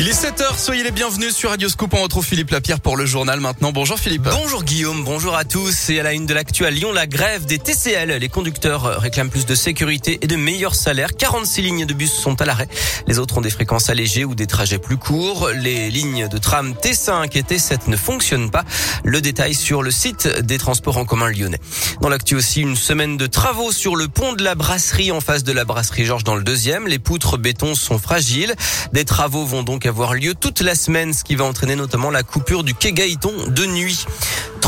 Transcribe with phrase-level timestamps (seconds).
[0.00, 1.92] Il est 7h, soyez les bienvenus sur Radio Scoop.
[1.92, 3.72] On retrouve Philippe Lapierre pour le journal maintenant.
[3.72, 4.28] Bonjour Philippe.
[4.30, 5.90] Bonjour Guillaume, bonjour à tous.
[5.90, 8.12] Et à la une de l'actu à Lyon, la grève des TCL.
[8.12, 11.16] Les conducteurs réclament plus de sécurité et de meilleurs salaires.
[11.16, 12.68] 46 lignes de bus sont à l'arrêt.
[13.08, 15.50] Les autres ont des fréquences allégées ou des trajets plus courts.
[15.56, 18.62] Les lignes de tram T5 et T7 ne fonctionnent pas.
[19.02, 21.58] Le détail sur le site des transports en commun lyonnais.
[22.02, 25.42] Dans l'actu aussi, une semaine de travaux sur le pont de la brasserie en face
[25.42, 26.86] de la brasserie Georges dans le deuxième.
[26.86, 28.54] Les poutres béton sont fragiles.
[28.92, 32.22] Des travaux vont donc avoir lieu toute la semaine, ce qui va entraîner notamment la
[32.22, 34.06] coupure du quai Gaëton de nuit.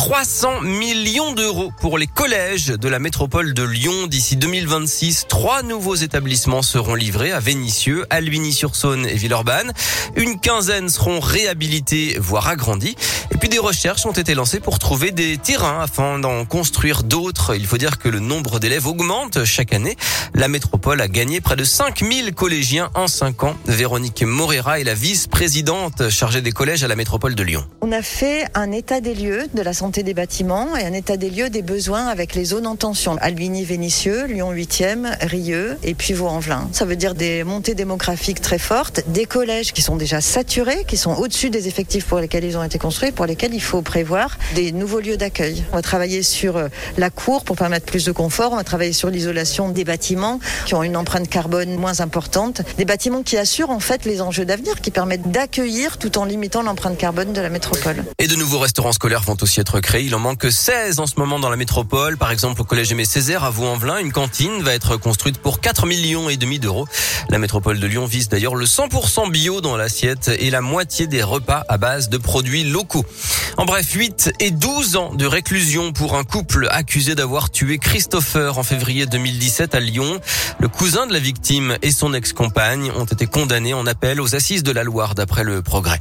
[0.01, 5.27] 300 millions d'euros pour les collèges de la métropole de Lyon d'ici 2026.
[5.29, 9.75] Trois nouveaux établissements seront livrés à Vénissieux, Albigny-sur-Saône et Villeurbanne.
[10.17, 12.97] Une quinzaine seront réhabilités, voire agrandis.
[13.31, 17.55] Et puis des recherches ont été lancées pour trouver des terrains afin d'en construire d'autres.
[17.55, 19.97] Il faut dire que le nombre d'élèves augmente chaque année.
[20.35, 23.55] La métropole a gagné près de 5000 collégiens en 5 ans.
[23.67, 27.67] Véronique Morera est la vice-présidente chargée des collèges à la métropole de Lyon.
[27.83, 31.17] On a fait un état des lieux de la santé des bâtiments et un état
[31.17, 33.17] des lieux des besoins avec les zones en tension.
[33.21, 36.69] Albigny, Vénissieux, Lyon 8e, Rieux et puis Vaux-en-Velin.
[36.73, 40.97] Ça veut dire des montées démographiques très fortes, des collèges qui sont déjà saturés, qui
[40.97, 44.39] sont au-dessus des effectifs pour lesquels ils ont été construits, pour lesquels il faut prévoir
[44.55, 45.65] des nouveaux lieux d'accueil.
[45.73, 48.93] On va travailler sur euh, la cour pour permettre plus de confort, on va travailler
[48.93, 53.71] sur l'isolation des bâtiments qui ont une empreinte carbone moins importante, des bâtiments qui assurent
[53.71, 57.49] en fait les enjeux d'avenir, qui permettent d'accueillir tout en limitant l'empreinte carbone de la
[57.49, 58.05] métropole.
[58.19, 61.39] Et de nouveaux restaurants scolaires vont aussi être Il en manque 16 en ce moment
[61.39, 62.17] dans la métropole.
[62.17, 65.87] Par exemple, au collège Aimé Césaire à Vaux-en-Velin, une cantine va être construite pour 4
[65.87, 66.87] millions et demi d'euros.
[67.29, 71.23] La métropole de Lyon vise d'ailleurs le 100% bio dans l'assiette et la moitié des
[71.23, 73.05] repas à base de produits locaux.
[73.57, 78.59] En bref, 8 et 12 ans de réclusion pour un couple accusé d'avoir tué Christopher
[78.59, 80.21] en février 2017 à Lyon.
[80.59, 84.63] Le cousin de la victime et son ex-compagne ont été condamnés en appel aux assises
[84.63, 85.99] de la Loire d'après le progrès.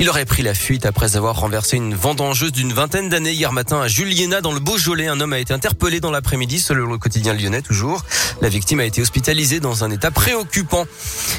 [0.00, 3.82] Il aurait pris la fuite après avoir renversé une vendangeuse d'une vingtaine d'années hier matin
[3.82, 5.08] à Juliena dans le Beaujolais.
[5.08, 8.02] Un homme a été interpellé dans l'après-midi selon le quotidien lyonnais toujours.
[8.40, 10.86] La victime a été hospitalisée dans un état préoccupant.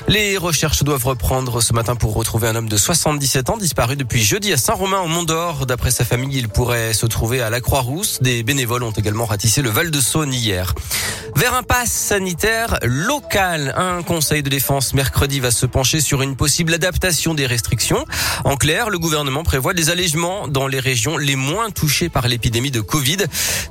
[0.07, 4.21] Les recherches doivent reprendre ce matin pour retrouver un homme de 77 ans disparu depuis
[4.21, 5.65] jeudi à Saint-Romain au Mont d'Or.
[5.65, 8.19] D'après sa famille, il pourrait se trouver à la Croix-Rousse.
[8.21, 10.75] Des bénévoles ont également ratissé le Val de Saône hier.
[11.35, 16.35] Vers un pass sanitaire local, un conseil de défense mercredi va se pencher sur une
[16.35, 18.05] possible adaptation des restrictions.
[18.43, 22.71] En clair, le gouvernement prévoit des allègements dans les régions les moins touchées par l'épidémie
[22.71, 23.17] de Covid.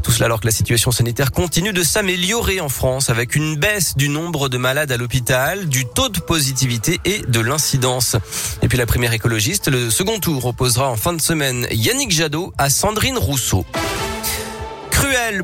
[0.02, 3.96] Tout cela alors que la situation sanitaire continue de s'améliorer en France avec une baisse
[3.96, 8.16] du nombre de malades à l'hôpital, du taux de positivité et de l'incidence.
[8.62, 12.52] Et puis la première écologiste, le second tour opposera en fin de semaine Yannick Jadot
[12.58, 13.66] à Sandrine Rousseau.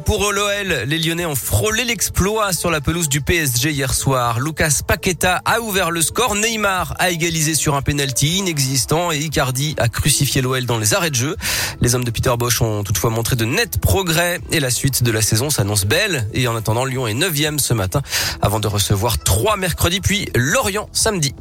[0.04, 0.84] Pour l'OL.
[0.86, 4.38] Les Lyonnais ont frôlé l'exploit sur la pelouse du PSG hier soir.
[4.38, 6.36] Lucas Paqueta a ouvert le score.
[6.36, 11.10] Neymar a égalisé sur un penalty inexistant et Icardi a crucifié l'OL dans les arrêts
[11.10, 11.36] de jeu.
[11.80, 15.10] Les hommes de Peter Bosch ont toutefois montré de nets progrès et la suite de
[15.10, 16.28] la saison s'annonce belle.
[16.32, 18.02] Et en attendant, Lyon est 9 ce matin
[18.42, 21.34] avant de recevoir trois mercredis puis Lorient samedi.